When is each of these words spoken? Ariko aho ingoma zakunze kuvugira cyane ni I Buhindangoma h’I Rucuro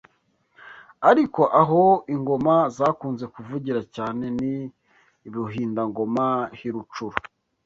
Ariko 1.09 1.41
aho 1.61 1.83
ingoma 2.15 2.55
zakunze 2.77 3.25
kuvugira 3.33 3.79
cyane 3.95 4.25
ni 4.39 4.53
I 5.27 5.29
Buhindangoma 5.33 6.27
h’I 6.57 6.69
Rucuro 6.75 7.17